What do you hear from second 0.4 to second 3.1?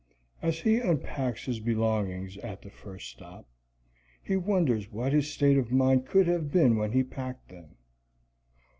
As he unpacks his belongings at the first